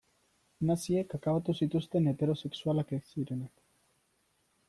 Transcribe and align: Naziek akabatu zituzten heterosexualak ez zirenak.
Naziek 0.69 1.11
akabatu 1.17 1.53
zituzten 1.65 2.09
heterosexualak 2.11 2.95
ez 2.99 3.01
zirenak. 3.11 3.65